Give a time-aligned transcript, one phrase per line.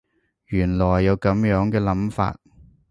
[0.47, 2.39] 原來有噉樣嘅諗法